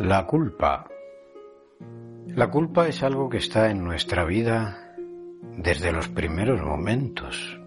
La 0.00 0.26
culpa. 0.26 0.88
La 2.28 2.50
culpa 2.50 2.88
es 2.88 3.02
algo 3.02 3.28
que 3.28 3.36
está 3.36 3.70
en 3.70 3.84
nuestra 3.84 4.24
vida 4.24 4.94
desde 5.58 5.92
los 5.92 6.08
primeros 6.08 6.62
momentos. 6.62 7.60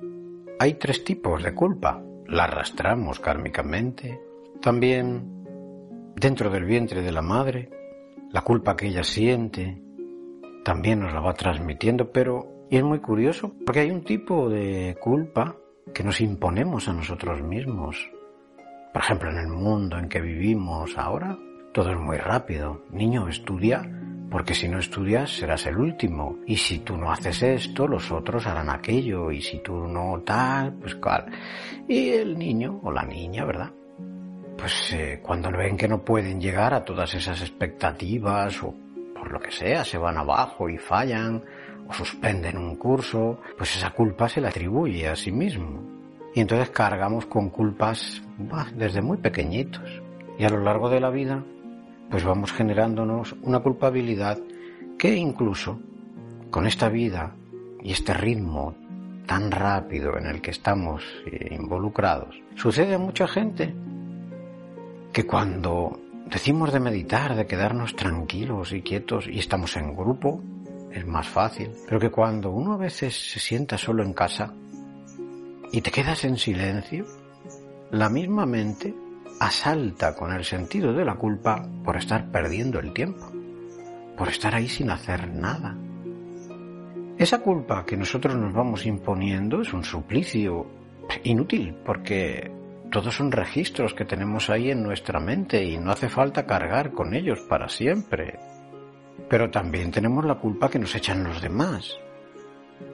Hay 0.57 0.73
tres 0.79 1.03
tipos 1.03 1.43
de 1.43 1.53
culpa. 1.53 2.01
La 2.25 2.45
arrastramos 2.45 3.19
kármicamente. 3.19 4.19
También 4.59 5.43
dentro 6.15 6.49
del 6.49 6.65
vientre 6.65 7.03
de 7.03 7.11
la 7.11 7.21
madre, 7.21 7.69
la 8.31 8.41
culpa 8.41 8.75
que 8.75 8.87
ella 8.87 9.03
siente, 9.03 9.79
también 10.65 11.01
nos 11.01 11.13
la 11.13 11.21
va 11.21 11.35
transmitiendo, 11.35 12.11
pero 12.11 12.65
y 12.71 12.77
es 12.77 12.83
muy 12.83 12.99
curioso 12.99 13.53
porque 13.63 13.81
hay 13.81 13.91
un 13.91 14.03
tipo 14.03 14.49
de 14.49 14.97
culpa 14.99 15.55
que 15.93 16.03
nos 16.03 16.19
imponemos 16.19 16.87
a 16.87 16.93
nosotros 16.93 17.43
mismos. 17.43 18.09
Por 18.91 19.03
ejemplo, 19.03 19.29
en 19.29 19.37
el 19.37 19.49
mundo 19.49 19.99
en 19.99 20.09
que 20.09 20.19
vivimos 20.19 20.97
ahora, 20.97 21.37
todo 21.73 21.91
es 21.91 21.97
muy 21.97 22.17
rápido. 22.17 22.83
Niño, 22.91 23.27
estudia, 23.27 23.83
porque 24.29 24.53
si 24.53 24.67
no 24.67 24.77
estudias 24.77 25.31
serás 25.31 25.65
el 25.65 25.77
último. 25.77 26.37
Y 26.45 26.55
si 26.55 26.79
tú 26.79 26.95
no 26.95 27.11
haces 27.11 27.41
esto, 27.41 27.87
los 27.87 28.11
otros 28.11 28.45
harán 28.45 28.69
aquello. 28.69 29.31
Y 29.31 29.41
si 29.41 29.57
tú 29.59 29.87
no 29.87 30.21
tal, 30.23 30.73
pues 30.73 30.95
cual. 30.95 31.25
Y 31.87 32.09
el 32.11 32.37
niño 32.37 32.79
o 32.83 32.91
la 32.91 33.03
niña, 33.03 33.43
¿verdad? 33.43 33.71
Pues 34.55 34.93
eh, 34.93 35.19
cuando 35.21 35.51
ven 35.51 35.75
que 35.75 35.87
no 35.87 36.05
pueden 36.05 36.39
llegar 36.39 36.75
a 36.75 36.85
todas 36.85 37.13
esas 37.15 37.41
expectativas 37.41 38.61
o 38.63 38.73
por 39.15 39.31
lo 39.31 39.39
que 39.39 39.51
sea, 39.51 39.83
se 39.83 39.97
van 39.97 40.17
abajo 40.17 40.69
y 40.69 40.77
fallan 40.77 41.43
o 41.87 41.93
suspenden 41.93 42.57
un 42.57 42.75
curso, 42.75 43.39
pues 43.57 43.75
esa 43.75 43.89
culpa 43.89 44.29
se 44.29 44.41
le 44.41 44.47
atribuye 44.47 45.07
a 45.07 45.15
sí 45.15 45.31
mismo. 45.31 45.81
Y 46.35 46.41
entonces 46.41 46.69
cargamos 46.69 47.25
con 47.25 47.49
culpas 47.49 48.21
desde 48.75 49.01
muy 49.01 49.17
pequeñitos. 49.17 50.01
Y 50.37 50.45
a 50.45 50.49
lo 50.49 50.59
largo 50.59 50.89
de 50.89 50.99
la 50.99 51.09
vida 51.09 51.43
pues 52.09 52.23
vamos 52.23 52.51
generándonos 52.51 53.35
una 53.41 53.59
culpabilidad 53.59 54.39
que 54.97 55.15
incluso 55.15 55.79
con 56.49 56.67
esta 56.67 56.89
vida 56.89 57.35
y 57.81 57.91
este 57.91 58.13
ritmo 58.13 58.75
tan 59.25 59.51
rápido 59.51 60.17
en 60.17 60.27
el 60.27 60.41
que 60.41 60.51
estamos 60.51 61.03
eh, 61.25 61.55
involucrados, 61.59 62.35
sucede 62.55 62.95
a 62.95 62.99
mucha 62.99 63.27
gente 63.27 63.73
que 65.11 65.25
cuando 65.25 65.99
decimos 66.25 66.73
de 66.73 66.79
meditar, 66.79 67.35
de 67.35 67.45
quedarnos 67.45 67.95
tranquilos 67.95 68.73
y 68.73 68.81
quietos 68.81 69.27
y 69.27 69.39
estamos 69.39 69.75
en 69.77 69.95
grupo, 69.95 70.41
es 70.91 71.05
más 71.05 71.27
fácil, 71.27 71.71
pero 71.87 71.99
que 71.99 72.11
cuando 72.11 72.51
uno 72.51 72.73
a 72.73 72.77
veces 72.77 73.15
se 73.31 73.39
sienta 73.39 73.77
solo 73.77 74.03
en 74.03 74.13
casa 74.13 74.53
y 75.71 75.81
te 75.81 75.91
quedas 75.91 76.23
en 76.23 76.37
silencio, 76.37 77.05
la 77.91 78.09
misma 78.09 78.45
mente 78.45 78.93
asalta 79.39 80.15
con 80.15 80.31
el 80.33 80.43
sentido 80.43 80.93
de 80.93 81.05
la 81.05 81.15
culpa 81.15 81.67
por 81.83 81.97
estar 81.97 82.31
perdiendo 82.31 82.79
el 82.79 82.93
tiempo, 82.93 83.31
por 84.17 84.29
estar 84.29 84.55
ahí 84.55 84.67
sin 84.67 84.89
hacer 84.89 85.27
nada. 85.27 85.75
Esa 87.17 87.39
culpa 87.39 87.85
que 87.85 87.95
nosotros 87.95 88.35
nos 88.35 88.53
vamos 88.53 88.85
imponiendo 88.85 89.61
es 89.61 89.73
un 89.73 89.83
suplicio 89.83 90.65
inútil 91.23 91.75
porque 91.85 92.51
todos 92.91 93.15
son 93.15 93.31
registros 93.31 93.93
que 93.93 94.05
tenemos 94.05 94.49
ahí 94.49 94.71
en 94.71 94.83
nuestra 94.83 95.19
mente 95.19 95.63
y 95.63 95.77
no 95.77 95.91
hace 95.91 96.09
falta 96.09 96.45
cargar 96.45 96.91
con 96.91 97.13
ellos 97.13 97.39
para 97.41 97.69
siempre. 97.69 98.39
Pero 99.29 99.49
también 99.49 99.91
tenemos 99.91 100.25
la 100.25 100.35
culpa 100.35 100.69
que 100.69 100.79
nos 100.79 100.93
echan 100.95 101.23
los 101.23 101.41
demás. 101.41 101.97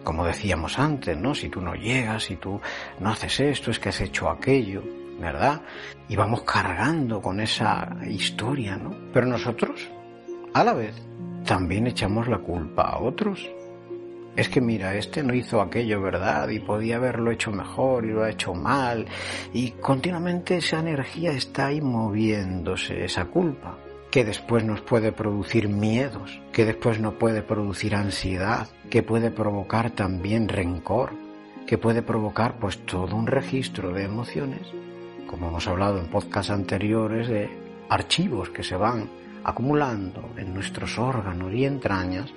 Como 0.04 0.26
decíamos 0.26 0.78
antes, 0.80 1.18
¿no? 1.18 1.34
Si 1.34 1.50
tú 1.50 1.62
no 1.62 1.74
llegas, 1.74 2.24
si 2.24 2.36
tú 2.36 2.62
no 3.00 3.10
haces 3.10 3.40
esto, 3.40 3.72
es 3.72 3.80
que 3.80 3.90
has 3.90 4.02
hecho 4.02 4.30
aquello. 4.30 4.84
¿Verdad? 5.20 5.62
Y 6.08 6.16
vamos 6.16 6.42
cargando 6.44 7.22
con 7.22 7.40
esa 7.40 7.96
historia, 8.08 8.78
¿no? 8.78 8.96
Pero 9.14 9.28
nosotros, 9.28 9.90
a 10.54 10.64
la 10.64 10.74
vez, 10.74 10.96
también 11.46 11.88
echamos 11.88 12.28
la 12.28 12.40
culpa 12.40 12.84
a 12.84 13.00
otros. 13.00 13.50
Es 14.36 14.48
que 14.48 14.62
mira, 14.62 14.96
este 14.96 15.24
no 15.24 15.34
hizo 15.34 15.62
aquello, 15.62 16.02
¿verdad? 16.02 16.48
Y 16.50 16.60
podía 16.60 16.96
haberlo 16.96 17.32
hecho 17.32 17.52
mejor 17.52 18.06
y 18.06 18.12
lo 18.12 18.24
ha 18.24 18.30
hecho 18.30 18.54
mal. 18.54 19.06
Y 19.54 19.72
continuamente 19.72 20.58
esa 20.58 20.80
energía 20.80 21.32
está 21.32 21.68
ahí 21.68 21.82
moviéndose, 21.82 23.04
esa 23.04 23.26
culpa, 23.26 23.78
que 24.12 24.24
después 24.24 24.64
nos 24.64 24.82
puede 24.82 25.12
producir 25.12 25.68
miedos, 25.68 26.40
que 26.54 26.66
después 26.66 27.00
nos 27.00 27.16
puede 27.16 27.42
producir 27.42 27.96
ansiedad, 27.96 28.68
que 28.90 29.04
puede 29.04 29.30
provocar 29.30 29.92
también 29.92 30.48
rencor, 30.48 31.12
que 31.68 31.78
puede 31.78 32.02
provocar 32.02 32.60
pues 32.60 32.86
todo 32.86 33.16
un 33.16 33.28
registro 33.28 33.92
de 33.92 34.04
emociones 34.04 34.72
como 35.30 35.50
hemos 35.50 35.68
hablado 35.68 36.00
en 36.00 36.08
podcasts 36.08 36.50
anteriores, 36.50 37.28
de 37.28 37.50
archivos 37.88 38.50
que 38.50 38.64
se 38.64 38.76
van 38.76 39.08
acumulando 39.44 40.32
en 40.36 40.56
nuestros 40.56 40.98
órganos 40.98 41.54
y 41.54 41.66
entrañas 41.66 42.34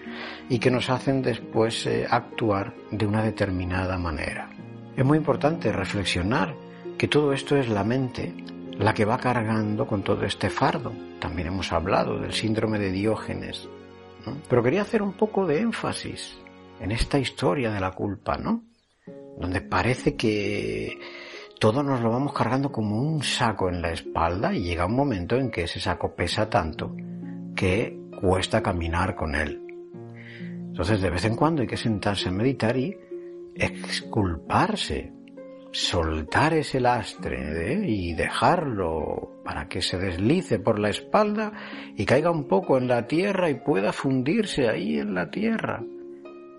y 0.51 0.59
que 0.59 0.71
nos 0.71 0.91
hacen 0.91 1.23
después 1.23 1.87
eh, 1.87 2.07
actuar 2.09 2.75
de 2.91 3.07
una 3.07 3.23
determinada 3.23 3.97
manera. 3.97 4.51
Es 4.95 5.05
muy 5.07 5.17
importante 5.17 5.73
reflexionar 5.73 6.55
que 6.99 7.09
todo 7.09 7.33
esto 7.33 7.57
es 7.57 7.71
la 7.71 7.83
mente 7.83 8.35
la 8.79 8.93
que 8.93 9.07
va 9.07 9.17
cargando 9.17 9.87
con 9.87 10.03
todo 10.03 10.25
este 10.25 10.51
fardo. 10.51 10.93
También 11.19 11.49
hemos 11.49 11.73
hablado 11.73 12.19
del 12.19 12.35
síndrome 12.35 12.79
de 12.79 12.93
Diógenes. 12.93 13.69
Pero 14.49 14.63
quería 14.63 14.83
hacer 14.83 15.01
un 15.01 15.15
poco 15.15 15.47
de 15.47 15.61
énfasis 15.61 16.37
en 16.79 16.93
esta 16.93 17.19
historia 17.19 17.73
de 17.73 17.81
la 17.81 17.93
culpa, 17.93 18.37
¿no? 18.37 18.65
Donde 19.39 19.63
parece 19.63 20.15
que 20.15 20.99
todo 21.63 21.85
nos 21.85 22.01
lo 22.01 22.11
vamos 22.11 22.33
cargando 22.33 22.73
como 22.73 23.01
un 23.01 23.23
saco 23.23 23.69
en 23.69 23.81
la 23.81 23.93
espalda 23.93 24.53
y 24.53 24.65
llega 24.65 24.85
un 24.85 24.97
momento 24.97 25.37
en 25.37 25.49
que 25.49 25.63
ese 25.63 25.79
saco 25.79 26.13
pesa 26.13 26.51
tanto 26.51 26.93
que 27.55 28.01
cuesta 28.21 28.61
caminar 28.61 29.15
con 29.15 29.37
él. 29.37 29.65
Entonces 30.41 31.01
de 31.01 31.09
vez 31.09 31.25
en 31.25 31.37
cuando 31.37 31.63
hay 31.63 31.69
que 31.69 31.77
sentarse 31.77 32.31
a 32.31 32.33
meditar 32.33 32.77
y 32.77 32.99
exculparse, 33.55 35.13
soltar 35.71 36.53
ese 36.55 36.81
lastre 36.81 37.75
¿eh? 37.75 37.89
y 37.89 38.15
dejarlo 38.15 39.43
para 39.45 39.69
que 39.69 39.83
se 39.83 39.99
deslice 39.99 40.59
por 40.59 40.81
la 40.81 40.89
espalda 40.89 41.53
y 41.97 42.05
caiga 42.05 42.33
un 42.33 42.49
poco 42.49 42.77
en 42.77 42.89
la 42.89 43.07
tierra 43.07 43.49
y 43.51 43.61
pueda 43.61 43.93
fundirse 43.93 44.69
ahí 44.69 44.99
en 44.99 45.15
la 45.15 45.31
tierra, 45.31 45.81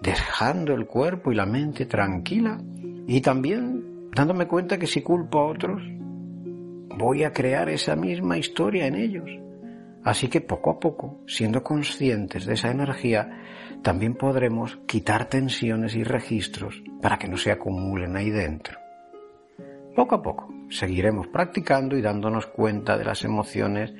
dejando 0.01 0.73
el 0.73 0.85
cuerpo 0.85 1.33
y 1.33 1.35
la 1.35 1.45
mente 1.45 1.87
tranquila 1.87 2.57
y 3.05 3.19
también 3.19 3.92
dándome 4.16 4.47
cuenta 4.47 4.78
que 4.78 4.88
si 4.88 5.01
culpo 5.01 5.40
a 5.40 5.47
otros, 5.47 5.81
voy 6.97 7.24
a 7.24 7.34
crear 7.34 7.69
esa 7.69 7.96
misma 7.96 8.38
historia 8.38 8.85
en 8.88 8.96
ellos. 8.96 9.29
Así 10.03 10.28
que 10.28 10.41
poco 10.41 10.72
a 10.72 10.79
poco, 10.79 11.22
siendo 11.28 11.63
conscientes 11.63 12.46
de 12.46 12.53
esa 12.53 12.69
energía, 12.69 13.41
también 13.81 14.16
podremos 14.16 14.78
quitar 14.85 15.29
tensiones 15.29 15.96
y 15.96 16.03
registros 16.03 16.84
para 17.01 17.18
que 17.18 17.28
no 17.28 17.38
se 17.38 17.51
acumulen 17.51 18.16
ahí 18.16 18.29
dentro. 18.29 18.78
Poco 19.96 20.16
a 20.16 20.22
poco 20.22 20.53
seguiremos 20.69 21.28
practicando 21.28 21.97
y 21.97 22.01
dándonos 22.01 22.47
cuenta 22.47 22.98
de 22.98 23.06
las 23.06 23.24
emociones 23.24 23.94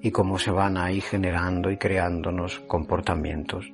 y 0.00 0.10
cómo 0.10 0.38
se 0.38 0.50
van 0.50 0.76
ahí 0.76 1.00
generando 1.00 1.70
y 1.70 1.76
creándonos 1.76 2.60
comportamientos 2.60 3.70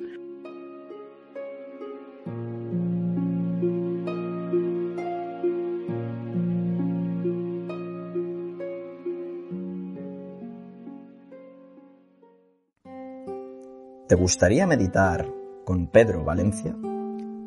¿Te 14.14 14.20
gustaría 14.20 14.64
meditar 14.68 15.26
con 15.64 15.88
Pedro 15.88 16.22
Valencia? 16.22 16.76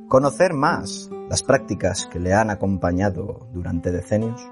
¿Conocer 0.10 0.52
más 0.52 1.10
las 1.30 1.42
prácticas 1.42 2.08
que 2.08 2.20
le 2.20 2.34
han 2.34 2.50
acompañado 2.50 3.48
durante 3.54 3.90
decenios? 3.90 4.46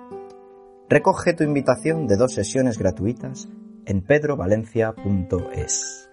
Recoge 0.87 1.33
tu 1.33 1.43
invitación 1.43 2.07
de 2.07 2.15
dos 2.15 2.33
sesiones 2.33 2.77
gratuitas 2.77 3.49
en 3.85 4.01
pedrovalencia.es. 4.01 6.04